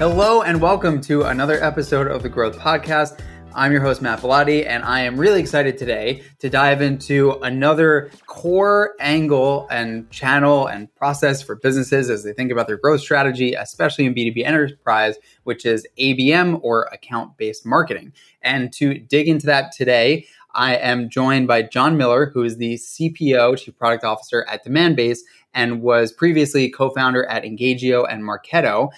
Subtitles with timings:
[0.00, 3.20] Hello, and welcome to another episode of the Growth Podcast.
[3.54, 8.10] I'm your host, Matt Bilotti, and I am really excited today to dive into another
[8.24, 13.52] core angle and channel and process for businesses as they think about their growth strategy,
[13.52, 18.14] especially in B2B enterprise, which is ABM or account based marketing.
[18.40, 20.24] And to dig into that today,
[20.54, 25.18] I am joined by Jon Miller, who is the CPO, Chief Product Officer at Demandbase,
[25.52, 28.90] and was previously co founder at Engagio and Marketo.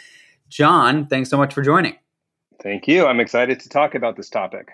[0.53, 1.97] Jon, thanks so much for joining.
[2.63, 3.07] Thank you.
[3.07, 4.69] I'm excited to talk about this topic.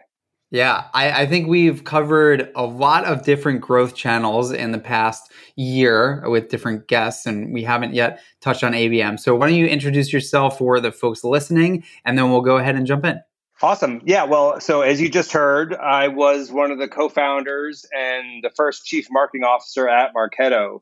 [0.50, 5.30] Yeah, I, I, think we've covered a lot of different growth channels in the past
[5.56, 9.20] year with different guests, and we haven't yet touched on ABM.
[9.20, 12.76] So, why don't you introduce yourself for the folks listening, and then we'll go ahead
[12.76, 13.20] and jump in.
[13.60, 14.00] Awesome.
[14.04, 14.24] Yeah.
[14.24, 18.50] Well, so as you just heard, I was one of the co founders and the
[18.56, 20.80] first chief marketing officer at Marketo.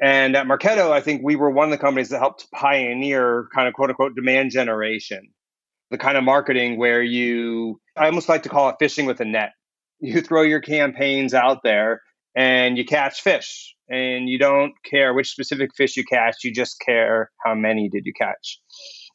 [0.00, 3.68] And at Marketo, I think we were one of the companies that helped pioneer kind
[3.68, 5.28] of quote unquote demand generation,
[5.90, 9.26] the kind of marketing where you, I almost like to call it fishing with a
[9.26, 9.52] net.
[9.98, 12.00] You throw your campaigns out there
[12.34, 16.80] and you catch fish and you don't care which specific fish you catch, you just
[16.80, 18.60] care how many did you catch.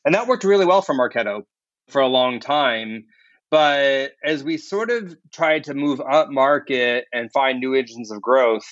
[0.03, 1.41] And that worked really well for Marketo
[1.89, 3.05] for a long time.
[3.49, 8.21] But as we sort of tried to move up market and find new engines of
[8.21, 8.65] growth,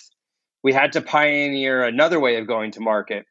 [0.63, 3.25] we had to pioneer another way of going to market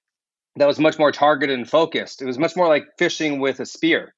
[0.56, 2.20] that was much more targeted and focused.
[2.20, 4.14] It was much more like fishing with a spear,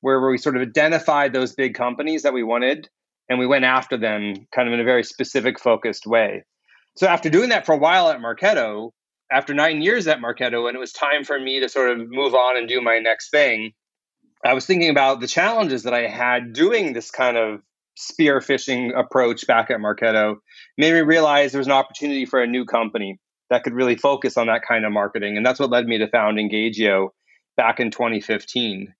[0.00, 2.88] where we sort of identified those big companies that we wanted
[3.28, 6.44] and we went after them kind of in a very specific, focused way.
[6.96, 8.90] So after doing that for a while at Marketo,
[9.32, 12.34] after nine years at Marketo, and it was time for me to sort of move
[12.34, 13.72] on and do my next thing,
[14.44, 17.62] I was thinking about the challenges that I had doing this kind of
[17.96, 20.36] spear fishing approach back at Marketo
[20.78, 23.18] made me realize there was an opportunity for a new company
[23.50, 25.36] that could really focus on that kind of marketing.
[25.36, 27.10] And that's what led me to found Engagio
[27.56, 28.92] back in 2015.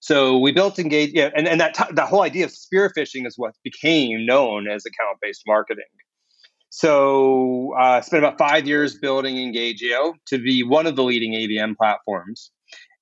[0.00, 3.26] So we built Engage, yeah, and, and that, t- that whole idea of spear fishing
[3.26, 5.84] is what became known as account based marketing.
[6.70, 11.32] So I uh, spent about five years building Engagio to be one of the leading
[11.32, 12.50] ABM platforms.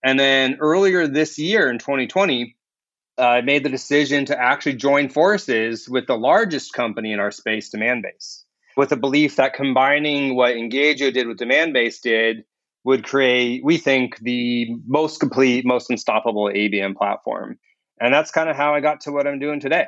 [0.05, 2.57] And then earlier this year in 2020,
[3.19, 7.71] uh, made the decision to actually join forces with the largest company in our space,
[7.71, 8.43] Demandbase,
[8.77, 12.45] with the belief that combining what Engagio did with Demandbase did
[12.85, 17.59] would create, we think, the most complete, most unstoppable ABM platform.
[18.01, 19.87] And that's kind of how I got to what I'm doing today.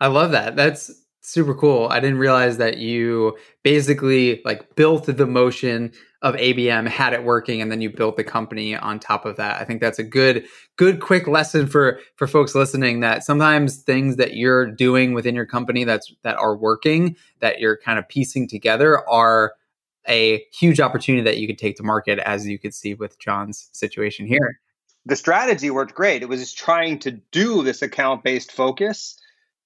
[0.00, 0.56] I love that.
[0.56, 0.90] That's
[1.20, 1.88] super cool.
[1.88, 5.92] I didn't realize that you basically like built the motion
[6.22, 9.60] of ABM, had it working, and then you built the company on top of that.
[9.60, 10.44] I think that's a good,
[10.76, 13.00] good, quick lesson for for folks listening.
[13.00, 17.78] That sometimes things that you're doing within your company that's that are working, that you're
[17.78, 19.54] kind of piecing together, are
[20.08, 23.70] a huge opportunity that you could take to market, as you could see with Jon's
[23.72, 24.60] situation here.
[25.06, 26.22] The strategy worked great.
[26.22, 29.16] It was just trying to do this account based focus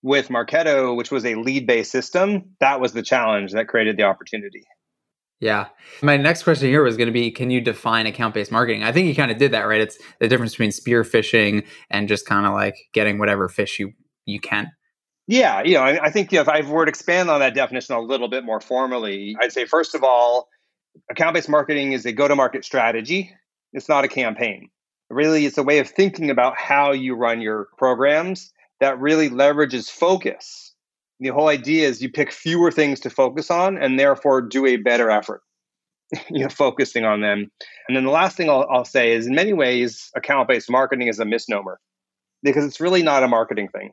[0.02, 2.54] with Marketo, which was a lead based system.
[2.60, 4.64] That was the challenge that created the opportunity.
[5.40, 5.68] Yeah.
[6.00, 8.82] My next question here was going to be can you define account based marketing?
[8.82, 9.80] I think you kind of did that, right?
[9.80, 13.92] It's the difference between spear fishing and just kind of like getting whatever fish you,
[14.26, 14.70] you can.
[15.26, 15.62] Yeah.
[15.62, 17.94] You know, I, I think you know, if I were to expand on that definition
[17.94, 20.48] a little bit more formally, I'd say, first of all,
[21.10, 23.32] account based marketing is a go to market strategy,
[23.72, 24.70] it's not a campaign.
[25.10, 29.90] Really, it's a way of thinking about how you run your programs that really leverages
[29.90, 30.73] focus
[31.20, 34.76] the whole idea is you pick fewer things to focus on and therefore do a
[34.76, 35.42] better effort
[36.30, 37.50] you know focusing on them.
[37.88, 41.18] And then the last thing I'll, I'll say is in many ways account-based marketing is
[41.18, 41.80] a misnomer
[42.42, 43.92] because it's really not a marketing thing.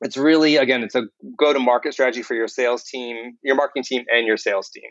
[0.00, 1.04] It's really again it's a
[1.36, 4.90] go-to-market strategy for your sales team your marketing team and your sales team.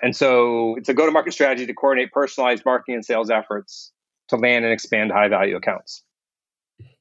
[0.00, 3.92] And so it's a go-to-market strategy to coordinate personalized marketing and sales efforts
[4.28, 6.04] to land and expand high value accounts.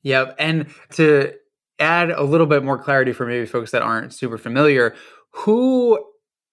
[0.02, 0.36] Yep.
[0.40, 1.34] And to
[1.80, 4.96] add a little bit more clarity for maybe folks that aren't super familiar,
[5.32, 6.04] who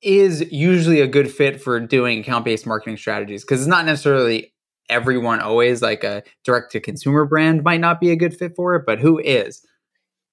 [0.02, 3.43] is usually a good fit for doing account based marketing strategies?
[3.43, 4.52] Because it's not necessarily
[4.90, 8.75] everyone always like a direct to consumer brand might not be a good fit for
[8.75, 9.64] it, but who is?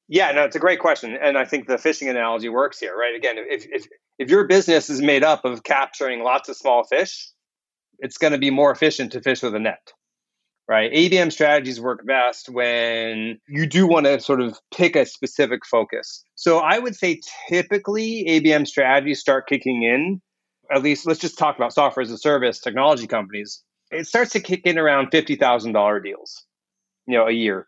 [0.10, 3.16] Yeah, no, it's a great question, and I think the fishing analogy works here, right?
[3.16, 3.88] Again, if if
[4.20, 7.32] if your business is made up of capturing lots of small fish,
[8.00, 9.94] it's going to be more efficient to fish with a net
[10.72, 10.90] right?
[10.94, 16.24] ABM strategies work best when you do want to sort of pick a specific focus.
[16.36, 17.20] So I would say
[17.50, 20.22] typically ABM strategies start kicking in,
[20.74, 23.62] at least let's just talk about software as a service technology companies.
[23.92, 26.46] It starts to kick in around $50,000 deals,
[27.06, 27.68] you know, a year.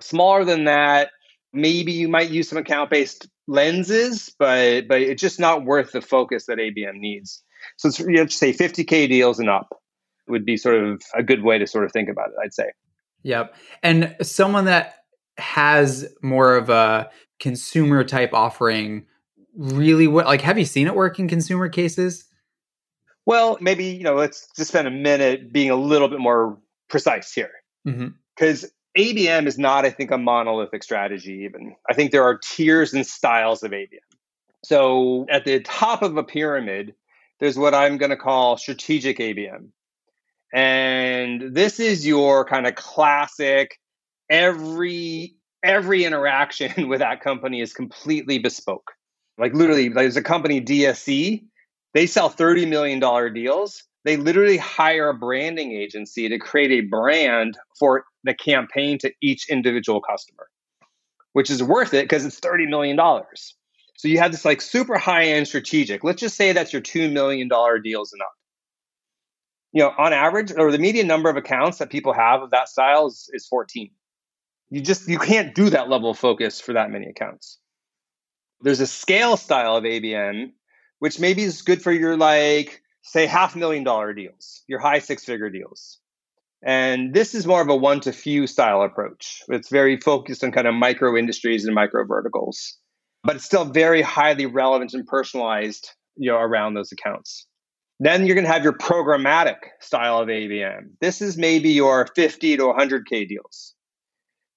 [0.00, 1.10] Smaller than that,
[1.52, 6.46] maybe you might use some account-based lenses, but but it's just not worth the focus
[6.46, 7.44] that ABM needs.
[7.76, 9.79] So it's, you have to say 50k deals and up
[10.30, 12.70] would be sort of a good way to sort of think about it, I'd say.
[13.22, 13.54] Yep.
[13.82, 14.96] And someone that
[15.38, 19.06] has more of a consumer type offering
[19.56, 22.24] really what like have you seen it work in consumer cases?
[23.26, 27.32] Well, maybe, you know, let's just spend a minute being a little bit more precise
[27.32, 27.50] here.
[27.84, 29.02] Because mm-hmm.
[29.02, 31.76] ABM is not, I think, a monolithic strategy, even.
[31.88, 33.98] I think there are tiers and styles of ABM.
[34.64, 36.94] So at the top of a pyramid,
[37.38, 39.68] there's what I'm going to call strategic ABM.
[40.52, 43.78] And this is your kind of classic
[44.28, 48.92] every every interaction with that company is completely bespoke.
[49.38, 51.44] Like literally, there's a company DSC,
[51.94, 53.00] they sell $30 million
[53.32, 53.84] deals.
[54.04, 59.50] They literally hire a branding agency to create a brand for the campaign to each
[59.50, 60.48] individual customer,
[61.32, 62.98] which is worth it because it's $30 million.
[63.96, 66.02] So you have this like super high end strategic.
[66.02, 67.48] Let's just say that's your $2 million
[67.82, 68.32] deals and up.
[69.72, 72.68] You know, on average, or the median number of accounts that people have of that
[72.68, 73.90] style is, is 14.
[74.70, 77.58] You just you can't do that level of focus for that many accounts.
[78.60, 80.52] There's a scale style of ABM,
[80.98, 85.24] which maybe is good for your like say half million dollar deals, your high six
[85.24, 85.98] figure deals.
[86.62, 89.42] And this is more of a one to few style approach.
[89.48, 92.76] It's very focused on kind of micro industries and micro verticals,
[93.24, 97.46] but it's still very highly relevant and personalized, you know, around those accounts.
[98.02, 100.92] Then you're going to have your programmatic style of ABM.
[101.02, 103.74] This is maybe your 50 to 100K deals.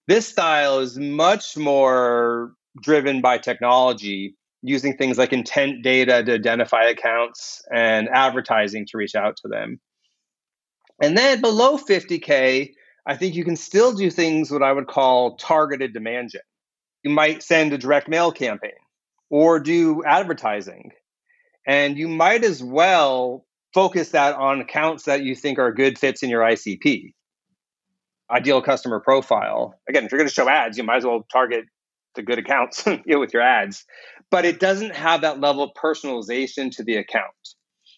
[0.07, 6.85] This style is much more driven by technology, using things like intent data to identify
[6.85, 9.79] accounts and advertising to reach out to them.
[11.01, 12.71] And then below 50K,
[13.05, 16.41] I think you can still do things what I would call targeted demand gen.
[17.03, 18.71] You might send a direct mail campaign
[19.29, 20.91] or do advertising.
[21.65, 26.23] And you might as well focus that on accounts that you think are good fits
[26.23, 27.13] in your ICP
[28.33, 29.79] ideal customer profile.
[29.87, 31.65] Again, if you're going to show ads, you might as well target
[32.15, 33.85] the good accounts with your ads.
[34.31, 37.25] But it doesn't have that level of personalization to the account.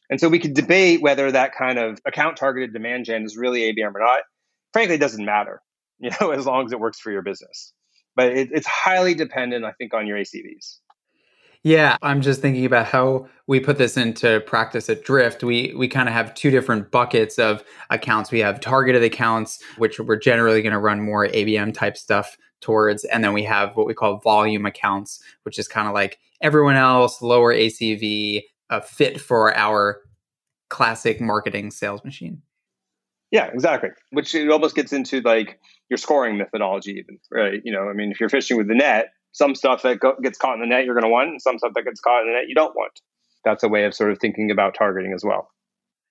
[0.10, 3.62] And so we could debate whether that kind of account targeted demand gen is really
[3.62, 4.22] ABM or not.
[4.74, 5.62] Frankly, it doesn't matter,
[6.00, 7.74] you know, as long as it works for your business.
[8.16, 10.80] But it, it's highly dependent, I think, on your ACVs.
[11.66, 15.44] Yeah, I'm just thinking about how we put this into practice at Drift.
[15.44, 18.32] We we kind of have two different buckets of accounts.
[18.32, 23.04] We have targeted accounts, which we're generally going to run more ABM type stuff towards,
[23.06, 26.76] and then we have what we call volume accounts, which is kind of like everyone
[26.76, 30.02] else, lower ACV, a fit for our
[30.70, 32.44] classic marketing sales machine.
[33.32, 33.90] Yeah, exactly.
[34.12, 35.60] Which it almost gets into like
[35.90, 37.60] your scoring methodology, even right?
[37.66, 40.38] You know, I mean, if you're fishing with the net, some stuff that go- gets
[40.38, 42.28] caught in the net you're going to want, and some stuff that gets caught in
[42.28, 43.02] the net you don't want.
[43.44, 45.50] That's a way of sort of thinking about targeting as well.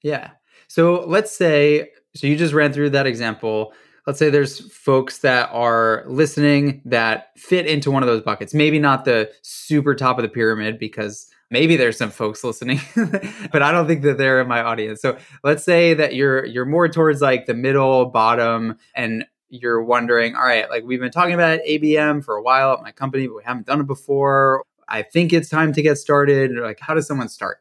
[0.02, 0.32] Yeah.
[0.68, 3.72] So let's say, so you just ran through that example.
[4.06, 8.52] Let's say there's folks that are listening that fit into one of those buckets.
[8.52, 12.80] Maybe not the super top of the pyramid because maybe there's some folks listening
[13.52, 16.64] but i don't think that they're in my audience so let's say that you're you're
[16.64, 19.24] more towards like the middle bottom and
[19.60, 22.92] you're wondering, all right, like we've been talking about ABM for a while at my
[22.92, 24.64] company, but we haven't done it before.
[24.88, 26.52] I think it's time to get started.
[26.56, 27.58] Like, how does someone start?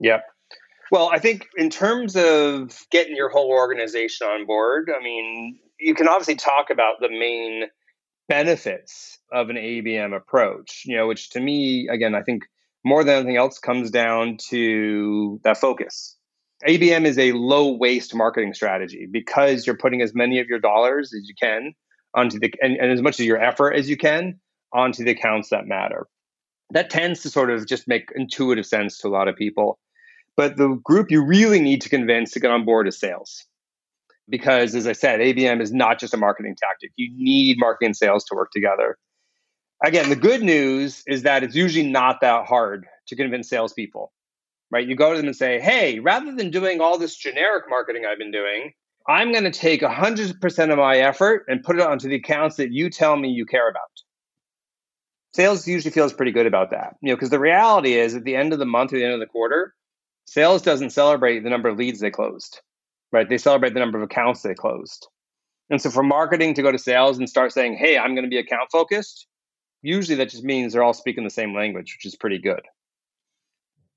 [0.00, 0.24] Yep.
[0.90, 5.94] Well, I think in terms of getting your whole organization on board, I mean, you
[5.94, 7.64] can obviously talk about the main
[8.28, 12.44] benefits of an ABM approach, you know, which to me, again, I think
[12.84, 16.13] more than anything else comes down to that focus.
[16.66, 21.12] ABM is a low waste marketing strategy because you're putting as many of your dollars
[21.12, 21.74] as you can
[22.14, 24.40] onto the and, and as much of your effort as you can
[24.72, 26.06] onto the accounts that matter.
[26.70, 29.78] That tends to sort of just make intuitive sense to a lot of people.
[30.36, 33.44] But the group you really need to convince to get on board is sales.
[34.28, 36.92] Because as I said, ABM is not just a marketing tactic.
[36.96, 38.96] You need marketing and sales to work together.
[39.84, 44.13] Again, the good news is that it's usually not that hard to convince salespeople
[44.74, 44.88] right?
[44.88, 48.18] You go to them and say, hey, rather than doing all this generic marketing I've
[48.18, 48.72] been doing,
[49.08, 52.72] I'm going to take 100% of my effort and put it onto the accounts that
[52.72, 53.82] you tell me you care about.
[55.32, 58.34] Sales usually feels pretty good about that, you know, because the reality is at the
[58.34, 59.74] end of the month or the end of the quarter,
[60.24, 62.60] sales doesn't celebrate the number of leads they closed,
[63.12, 63.28] right?
[63.28, 65.06] They celebrate the number of accounts they closed.
[65.70, 68.30] And so for marketing to go to sales and start saying, hey, I'm going to
[68.30, 69.28] be account focused,
[69.82, 72.62] usually that just means they're all speaking the same language, which is pretty good.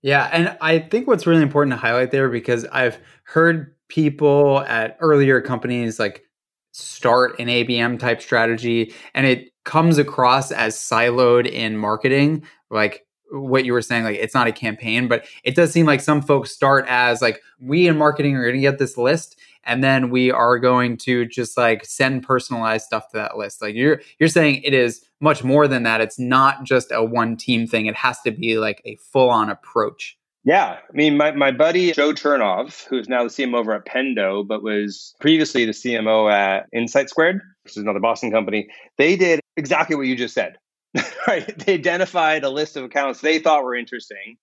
[0.02, 4.98] Yeah, and I think what's really important to highlight there because I've heard people at
[5.00, 6.24] earlier companies like
[6.72, 13.66] start an ABM type strategy and it comes across as siloed in marketing like what
[13.66, 16.52] you were saying like it's not a campaign but it does seem like some folks
[16.52, 20.32] start as like we in marketing are going to get this list and then we
[20.32, 23.62] are going to just like send personalized stuff to that list.
[23.62, 26.02] Like you're you're saying it is much more than that.
[26.02, 27.86] It's not just a one team thing.
[27.86, 30.18] It has to be like a full on approach.
[30.44, 30.78] Yeah.
[30.78, 34.64] I mean, my, my buddy Joe Chernov, who's now the CMO over at Pendo, but
[34.64, 40.08] was previously the CMO at InsightSquared, which is another Boston company, they did exactly what
[40.08, 40.58] you just said.
[41.28, 41.58] right?
[41.66, 44.38] They identified a list of accounts they thought were interesting.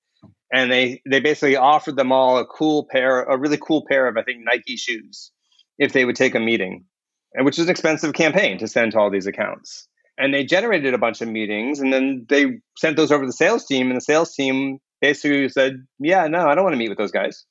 [0.55, 4.17] And they, they basically offered them all a cool pair, a really cool pair of,
[4.17, 5.33] I think, Nike shoes
[5.79, 6.85] if they would take a meeting,
[7.33, 10.95] and which is an expensive campaign to send to all these accounts and they generated
[10.95, 13.97] a bunch of meetings and then they sent those over to the sales team and
[13.97, 17.45] the sales team basically said, "Yeah, no, I don't want to meet with those guys."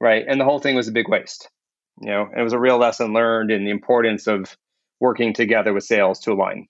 [0.00, 0.24] Right?
[0.26, 1.48] And the whole thing was a big waste.
[2.00, 4.56] You know, it was a real lesson learned in the importance of
[5.00, 6.68] working together with sales to align.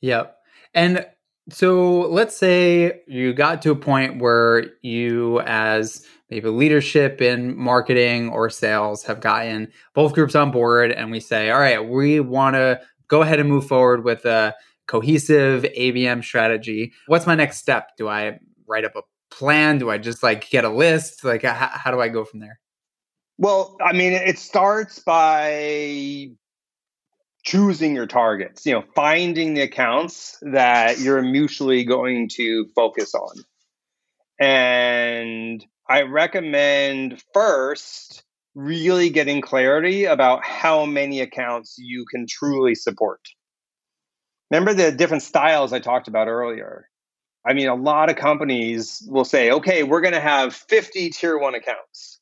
[0.00, 0.36] Yep.
[0.74, 1.06] And
[1.50, 8.30] so let's say you got to a point where you as maybe leadership in marketing
[8.30, 12.54] or sales have gotten both groups on board and we say, all right, we want
[12.54, 14.54] to go ahead and move forward with a
[14.88, 16.92] cohesive ABM strategy.
[17.06, 17.90] What's my next step?
[17.96, 19.78] Do I write up a plan?
[19.78, 21.24] Do I just like get a list?
[21.24, 22.58] Like, how, how do I go from there?
[23.38, 26.30] Well, I mean, it starts by
[27.46, 33.36] choosing your targets, you know, finding the accounts that you're mutually going to focus on.
[34.38, 38.24] And I recommend first
[38.56, 43.20] really getting clarity about how many accounts you can truly support.
[44.50, 46.88] Remember the different styles I talked about earlier?
[47.46, 51.38] I mean, a lot of companies will say, okay, we're going to have 50 tier
[51.38, 52.18] one accounts,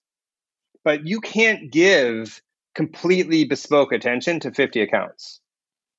[0.85, 2.43] but you can't give
[2.75, 5.40] completely bespoke attention to 50 accounts.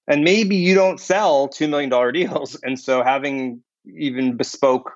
[0.07, 2.57] And maybe you don't sell $2 million deals.
[2.63, 4.91] And so having even bespoke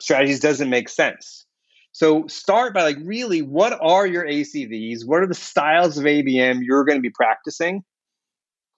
[0.00, 1.46] strategies doesn't make sense.
[1.92, 5.04] So start by like, really, what are your ACVs?
[5.04, 7.82] What are the styles of ABM you're going to be practicing?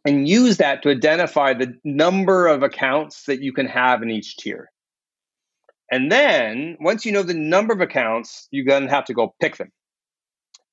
[0.04, 4.36] And use that to identify the number of accounts that you can have in each
[4.36, 4.68] tier.
[5.90, 9.34] And then once you know the number of accounts, you're going to have to go
[9.40, 9.70] pick them.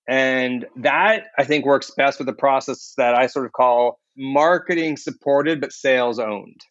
[0.09, 4.97] And that I think works best with a process that I sort of call marketing
[4.97, 6.61] supported but sales owned.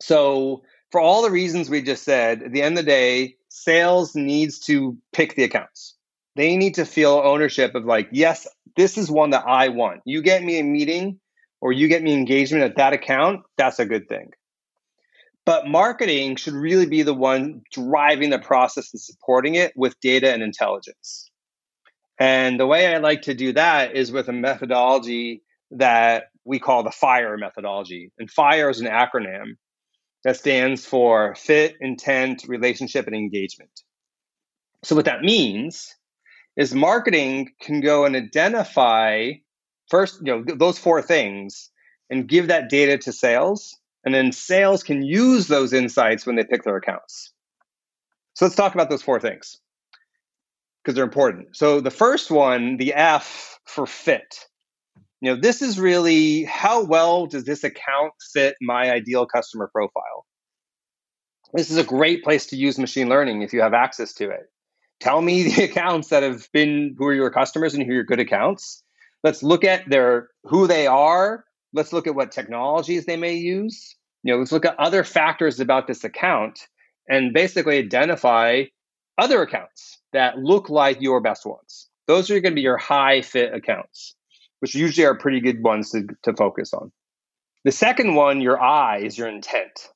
[0.00, 4.16] So, for all the reasons we just said, at the end of the day, sales
[4.16, 5.94] needs to pick the accounts.
[6.34, 10.00] They need to feel ownership of, like, yes, this is one that I want.
[10.04, 11.20] You get me a meeting
[11.60, 14.32] or you get me engagement at that account, that's a good thing.
[15.46, 20.32] But marketing should really be the one driving the process and supporting it with data
[20.32, 21.30] and intelligence.
[22.18, 25.42] And the way I like to do that is with a methodology
[25.72, 28.12] that we call the FIRE methodology.
[28.18, 29.56] And FIRE is an acronym
[30.24, 33.70] that stands for fit, intent, relationship, and engagement.
[34.84, 35.94] So, what that means
[36.56, 39.32] is marketing can go and identify
[39.88, 41.70] first, you know, those four things
[42.10, 46.44] and give that data to sales and then sales can use those insights when they
[46.44, 47.32] pick their accounts.
[48.34, 49.60] So let's talk about those four things
[50.82, 51.56] because they're important.
[51.56, 54.46] So the first one, the F for fit.
[55.20, 60.26] You know, this is really how well does this account fit my ideal customer profile?
[61.54, 64.50] This is a great place to use machine learning if you have access to it.
[65.00, 68.04] Tell me the accounts that have been who are your customers and who are your
[68.04, 68.82] good accounts.
[69.22, 73.94] Let's look at their who they are, let's look at what technologies they may use.
[74.24, 76.66] You know, let's look at other factors about this account
[77.08, 78.64] and basically identify
[79.18, 81.88] other accounts that look like your best ones.
[82.06, 84.14] Those are going to be your high fit accounts,
[84.60, 86.92] which usually are pretty good ones to, to focus on.
[87.64, 89.88] The second one, your I, is your intent.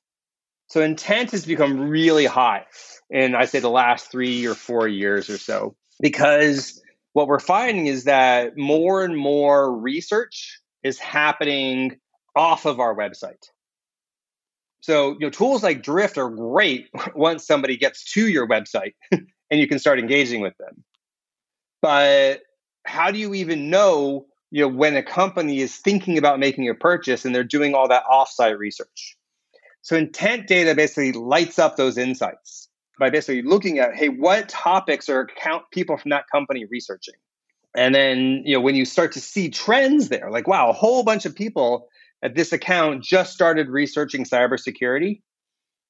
[0.67, 2.65] So intent has become really high
[3.09, 6.81] in, I say, the last three or four years or so, because
[7.13, 11.99] what we're finding is that more and more research is happening
[12.35, 13.49] off of our website.
[14.81, 18.93] So, you know, tools like Drift are great once somebody gets to your website
[19.49, 20.83] and you can start engaging with them.
[21.81, 22.41] But
[22.85, 26.73] how do you even know, you know, when a company is thinking about making a
[26.73, 29.17] purchase and they're doing all that offsite research?
[29.81, 32.67] So intent data basically lights up those insights
[32.99, 37.13] by basically looking at, hey, what topics are account people from that company researching?
[37.75, 41.03] And then, you know, when you start to see trends there, like, wow, a whole
[41.03, 41.87] bunch of people
[42.23, 45.21] at this account just started researching cybersecurity,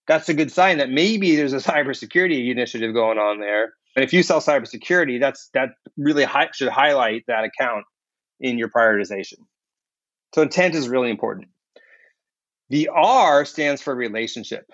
[0.07, 3.73] that's a good sign that maybe there's a cybersecurity initiative going on there.
[3.95, 7.85] And if you sell cybersecurity, that's that really hi- should highlight that account
[8.39, 9.39] in your prioritization.
[10.33, 11.47] So intent is really important.
[12.69, 14.69] The R stands for relationship.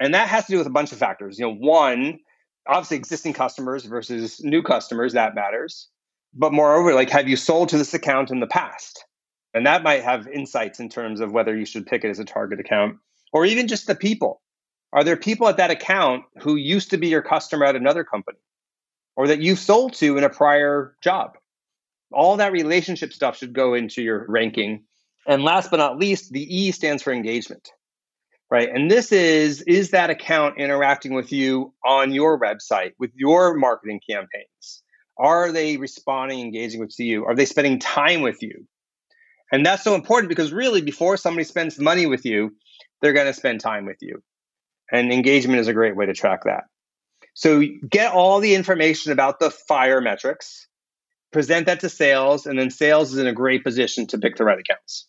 [0.00, 1.38] And that has to do with a bunch of factors.
[1.38, 2.18] You know, one,
[2.66, 5.88] obviously existing customers versus new customers, that matters.
[6.32, 9.04] But moreover, like, have you sold to this account in the past?
[9.52, 12.24] And that might have insights in terms of whether you should pick it as a
[12.24, 12.96] target account
[13.32, 14.40] or even just the people.
[14.94, 18.38] Are there people at that account who used to be your customer at another company
[19.16, 21.36] or that you've sold to in a prior job?
[22.12, 24.84] All that relationship stuff should go into your ranking.
[25.26, 27.70] And last but not least, the E stands for engagement,
[28.52, 28.68] right?
[28.72, 34.00] And this is is that account interacting with you on your website, with your marketing
[34.08, 34.84] campaigns?
[35.18, 37.24] Are they responding, engaging with you?
[37.24, 38.64] Are they spending time with you?
[39.50, 42.54] And that's so important because really, before somebody spends money with you,
[43.00, 44.22] they're going to spend time with you.
[44.92, 46.64] And engagement is a great way to track that.
[47.34, 50.68] So get all the information about the fire metrics,
[51.32, 54.44] present that to sales, and then sales is in a great position to pick the
[54.44, 55.06] right accounts.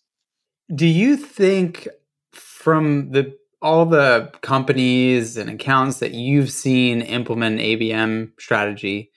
[0.73, 1.87] Do you think
[2.31, 9.11] from the all the companies and accounts that you've seen implement ABM strategy,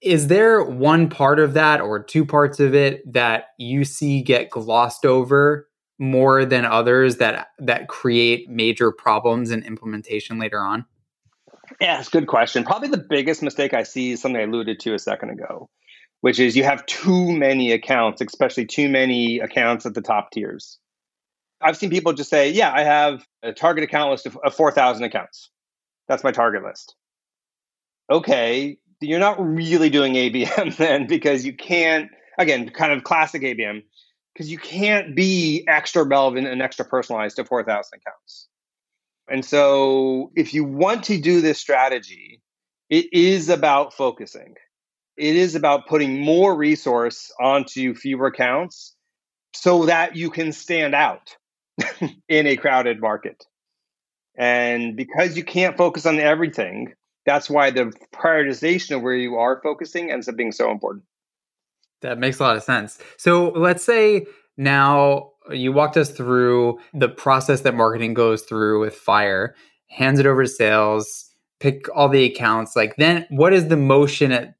[0.00, 4.50] is there one part of that or two parts of it that you see get
[4.50, 5.67] glossed over
[5.98, 10.84] more than others that that create major problems in implementation later on?
[11.80, 12.64] Yeah, it's a good question.
[12.64, 15.68] Probably the biggest mistake I see is something I alluded to a second ago,
[16.20, 20.78] which is you have too many accounts, especially too many accounts at the top tiers.
[21.60, 25.04] I've seen people just say, Yeah, I have a target account list of, of 4,000
[25.04, 25.50] accounts.
[26.08, 26.94] That's my target list.
[28.10, 33.82] Okay, you're not really doing ABM then because you can't, again, kind of classic ABM,
[34.38, 38.46] because you can't be extra relevant and extra personalized to 4,000 accounts.
[39.28, 42.40] And so if you want to do this strategy,
[42.88, 44.54] it is about focusing.
[45.16, 48.94] It is about putting more resource onto fewer accounts
[49.54, 51.36] so that you can stand out
[52.28, 53.44] in a crowded market.
[54.36, 56.92] And because you can't focus on everything,
[57.26, 61.02] that's why the prioritization of where you are focusing ends up being so important.
[62.00, 62.98] That makes a lot of sense.
[63.16, 68.94] So let's say now you walked us through the process that marketing goes through with
[68.94, 69.54] Fire,
[69.88, 71.30] hands it over to sales,
[71.60, 72.76] pick all the accounts.
[72.76, 74.54] Like then what is the motion at,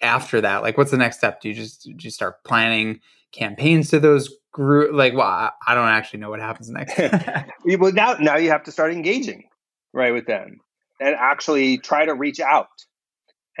[0.00, 0.62] after that?
[0.62, 1.40] Like what's the next step?
[1.40, 3.00] Do you just do you start planning
[3.32, 6.98] campaigns to those group like well I don't actually know what happens next.
[7.78, 9.44] well now now you have to start engaging
[9.92, 10.60] right with them
[11.00, 12.68] and actually try to reach out.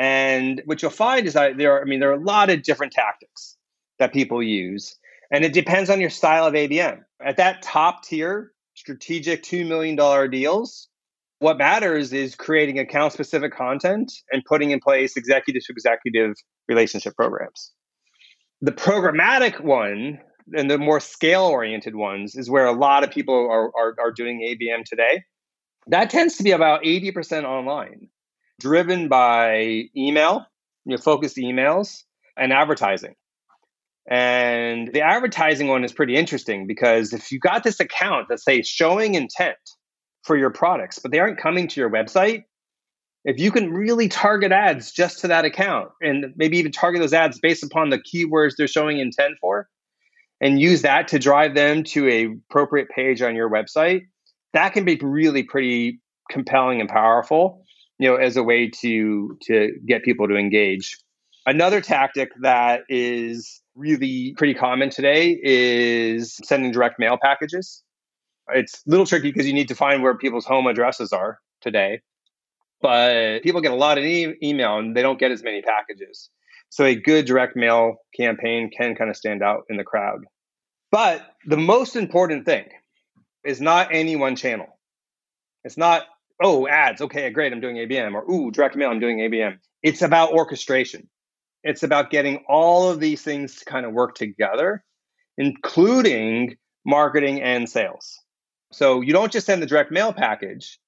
[0.00, 2.62] And what you'll find is that there are, I mean, there are a lot of
[2.62, 3.58] different tactics
[3.98, 4.96] that people use.
[5.30, 7.00] And it depends on your style of ABM.
[7.22, 10.88] At that top tier, strategic $2 million deals,
[11.40, 16.34] what matters is creating account specific content and putting in place executive to executive
[16.66, 17.70] relationship programs.
[18.62, 20.18] The programmatic one
[20.54, 24.12] and the more scale oriented ones is where a lot of people are, are, are
[24.12, 25.24] doing ABM today
[25.86, 28.08] that tends to be about 80% online,
[28.60, 30.46] driven by email,
[30.84, 32.04] you know, focused emails,
[32.36, 33.14] and advertising.
[34.08, 38.62] And the advertising one is pretty interesting because if you got this account that say
[38.62, 39.56] showing intent
[40.24, 42.44] for your products, but they aren't coming to your website,
[43.24, 47.12] if you can really target ads just to that account and maybe even target those
[47.12, 49.68] ads based upon the keywords they're showing intent for
[50.40, 54.02] and use that to drive them to a appropriate page on your website,
[54.54, 57.64] that can be really pretty compelling and powerful,
[58.00, 60.96] you know, as a way to to get people to engage.
[61.46, 67.82] Another tactic that is really pretty common today is sending direct mail packages.
[68.52, 72.00] It's a little tricky because you need to find where people's home addresses are today.
[72.80, 76.30] But people get a lot of e- email and they don't get as many packages.
[76.70, 80.24] So a good direct mail campaign can kind of stand out in the crowd.
[80.90, 82.64] But the most important thing
[83.44, 84.66] is not any one channel.
[85.64, 86.02] It's not,
[86.42, 89.58] oh, ads, okay, great, I'm doing ABM, or ooh, direct mail, I'm doing ABM.
[89.82, 91.08] It's about orchestration.
[91.62, 94.82] It's about getting all of these things to kind of work together,
[95.36, 98.18] including marketing and sales.
[98.72, 100.78] So you don't just send the direct mail package,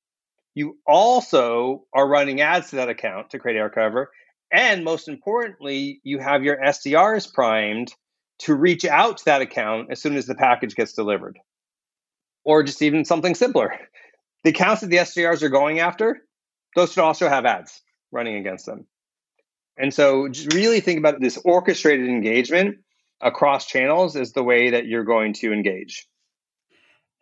[0.54, 4.10] you also are running ads to that account to create air cover.
[4.52, 7.94] And most importantly, you have your SDRs primed
[8.40, 11.38] to reach out to that account as soon as the package gets delivered
[12.44, 13.78] or just even something simpler.
[14.44, 16.22] The accounts that the SDRs are going after,
[16.74, 18.86] those should also have ads running against them.
[19.76, 22.78] And so just really think about this orchestrated engagement
[23.20, 26.06] across channels is the way that you're going to engage.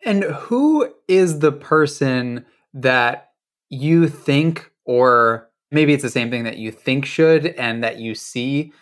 [0.03, 3.31] And who is the person that
[3.69, 8.15] you think, or maybe it's the same thing that you think should and that you
[8.15, 8.73] see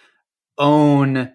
[0.58, 1.34] own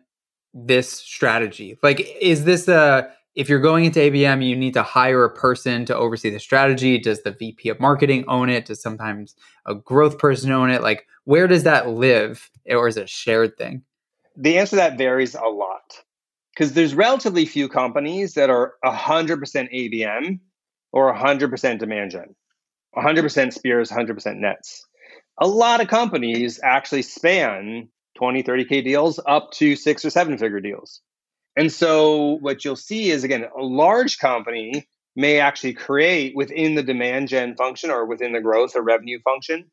[0.55, 1.79] this strategy?
[1.83, 5.85] Like, is this a if you're going into ABM, you need to hire a person
[5.87, 6.99] to oversee the strategy.
[6.99, 8.67] Does the VP of marketing own it?
[8.67, 9.35] Does sometimes
[9.67, 10.83] a growth person own it?
[10.83, 13.83] Like, where does that live, or is it a shared thing?
[14.37, 16.05] The answer to that varies a lot
[16.55, 20.39] because there's relatively few companies that are 100% ABM
[20.93, 22.35] or 100% demand gen,
[22.97, 24.87] 100% spears, 100% nets.
[25.39, 30.61] A lot of companies actually span 20, 30K deals up to six or seven figure
[30.61, 31.01] deals.
[31.57, 36.83] And so what you'll see is again, a large company may actually create within the
[36.83, 39.71] demand gen function or within the growth or revenue function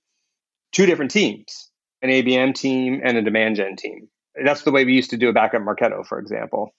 [0.72, 1.72] two different teams
[2.04, 4.08] an ABM team and a demand gen team.
[4.44, 6.74] That's the way we used to do it back at Marketo, for example.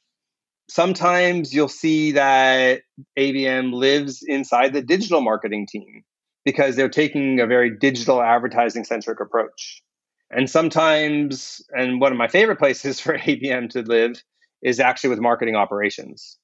[0.68, 2.82] Sometimes you'll see that
[3.16, 6.02] ABM lives inside the digital marketing team
[6.44, 9.82] because they're taking a very digital advertising centric approach.
[10.30, 14.20] And sometimes, and one of my favorite places for ABM to live
[14.62, 16.38] is actually with marketing operations.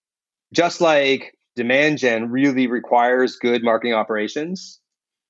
[0.53, 4.81] Just like demand gen really requires good marketing operations,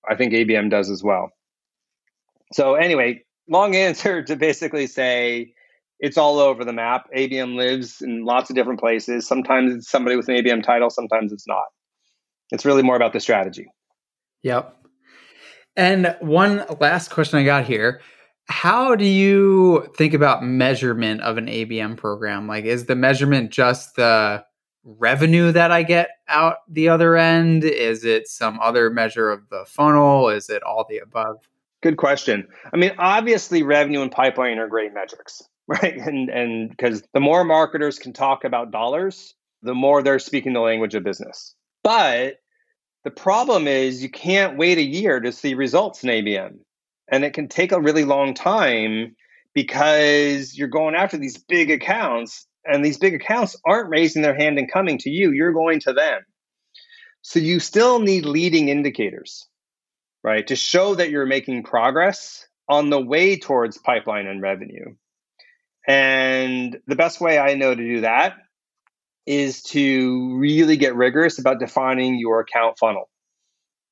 [0.08, 1.30] I think ABM does as well.
[2.52, 5.52] So, anyway, long answer to basically say
[6.00, 7.06] it's all over the map.
[7.16, 9.26] ABM lives in lots of different places.
[9.26, 11.64] Sometimes it's somebody with an ABM title, sometimes it's not.
[12.50, 13.66] It's really more about the strategy.
[14.42, 14.74] Yep.
[15.76, 18.00] And one last question I got here.
[18.48, 22.48] How do you think about measurement of an ABM program?
[22.48, 24.44] Like, is the measurement just the
[24.84, 27.64] revenue that I get out the other end?
[27.64, 30.28] Is it some other measure of the funnel?
[30.30, 31.48] Is it all the above?
[31.82, 32.48] Good question.
[32.72, 35.96] I mean, obviously, revenue and pipeline are great metrics, right?
[35.96, 40.60] And and because the more marketers can talk about dollars, the more they're speaking the
[40.60, 41.54] language of business.
[41.84, 42.36] But
[43.04, 46.56] the problem is you can't wait a year to see results in ABM.
[47.10, 49.16] And it can take a really long time
[49.54, 54.58] because you're going after these big accounts and these big accounts aren't raising their hand
[54.58, 56.20] and coming to you, you're going to them.
[57.22, 59.48] So you still need leading indicators
[60.22, 60.46] right?
[60.48, 64.94] To show that you're making progress on the way towards pipeline and revenue.
[65.86, 68.34] And the best way I know to do that
[69.26, 73.08] is to really get rigorous about defining your account funnel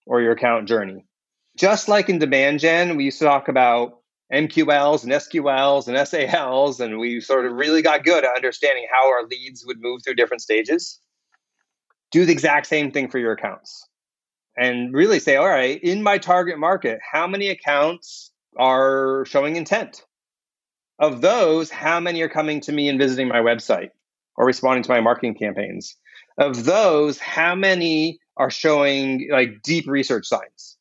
[0.06, 1.06] or your account journey.
[1.56, 4.00] Just like in demand gen, we used to talk about
[4.32, 9.10] MQLs and SQLs and SALs, and we sort of really got good at understanding how
[9.10, 11.00] our leads would move through different stages.
[12.10, 13.88] Do the exact same thing for your accounts
[14.56, 20.04] and really say, all right, in my target market, how many accounts are showing intent?
[20.98, 23.90] Of those, how many are coming to me and visiting my website
[24.36, 25.94] or responding to my marketing campaigns?
[26.38, 30.75] Of those, how many are showing like deep research signs,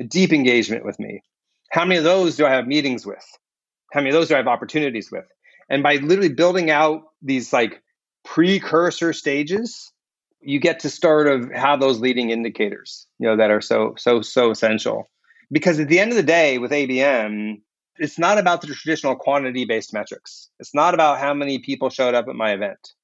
[0.00, 1.22] a deep engagement with me?
[1.70, 3.24] How many of those do I have meetings with?
[3.92, 5.26] How many of those do I have opportunities with?
[5.68, 7.82] And by literally building out these like
[8.24, 9.92] precursor stages
[10.40, 14.22] you get to start of have those leading indicators, you know, that are so so
[14.22, 15.08] so essential.
[15.52, 17.60] Because at the end of the day, with ABM,
[17.98, 20.48] it's not about the traditional quantity based metrics.
[20.58, 22.94] It's not about how many people showed up at my event,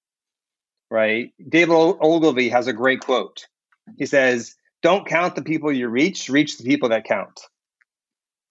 [0.91, 1.33] right?
[1.47, 3.47] David Ogilvy has a great quote.
[3.99, 4.55] He says,
[4.87, 7.41] "Don't count the people you reach; reach the people that count."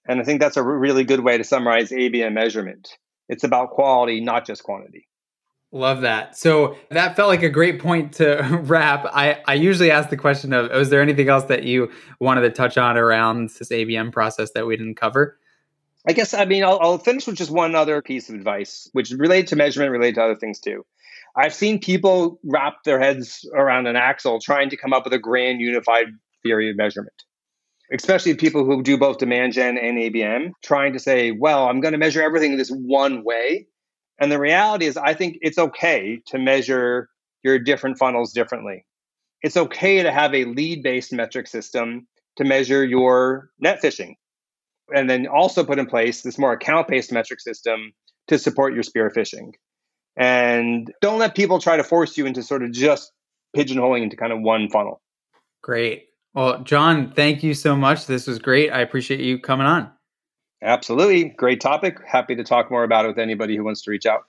[0.05, 2.89] And I think that's a really good way to summarize ABM measurement.
[3.29, 5.07] It's about quality, not just quantity.
[5.71, 6.37] Love that.
[6.37, 9.05] So that felt like a great point to wrap.
[9.13, 12.49] I, I usually ask the question of, was there anything else that you wanted to
[12.49, 15.39] touch on around this ABM process that we didn't cover?
[16.05, 19.09] I guess, I mean, I'll, I'll finish with just one other piece of advice, which
[19.09, 20.85] is related to measurement, related to other things too.
[21.35, 25.19] I've seen people wrap their heads around an axle trying to come up with a
[25.19, 26.07] grand unified
[26.45, 27.23] theory of measurement,
[27.91, 31.93] especially people who do both demand gen and ABM, trying to say, well, I'm going
[31.93, 33.67] to measure everything this one way
[34.19, 37.10] and the reality is, I think it's okay to measure
[37.43, 38.86] your different funnels differently.
[39.41, 44.15] It's okay to have a lead based metric system to measure your net fishing.
[44.93, 47.93] And then also put in place this more account based metric system
[48.27, 49.53] to support your spear fishing.
[50.17, 53.12] And don't let people try to force you into sort of just
[53.55, 55.01] pigeonholing into kind of one funnel.
[55.62, 56.05] Great.
[56.35, 58.07] Well, Jon, thank you so much.
[58.07, 58.69] This was great.
[58.69, 59.89] I appreciate you coming on.
[60.61, 61.29] Absolutely.
[61.29, 61.97] Great topic.
[62.05, 64.25] Happy to talk more about it with anybody who wants to reach out.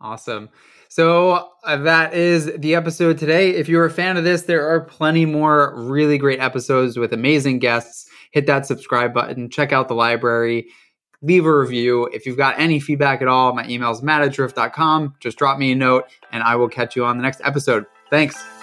[0.00, 0.48] Awesome.
[0.88, 3.50] So uh, that is the episode today.
[3.50, 7.60] If you're a fan of this, there are plenty more really great episodes with amazing
[7.60, 8.08] guests.
[8.32, 10.66] Hit that subscribe button, check out the library,
[11.22, 12.08] leave a review.
[12.12, 15.14] If you've got any feedback at all, my email is matt at drift.com.
[15.20, 17.86] Just drop me a note and I will catch you on the next episode.
[18.08, 18.59] Thanks.